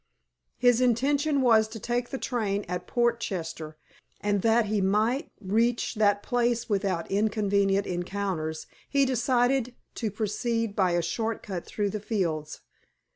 [0.57, 3.77] His intention was to take the train at Portchester,
[4.19, 10.93] and that he might reach that place without inconvenient encounters, he decided to proceed by
[10.93, 12.61] a short cut through the fields.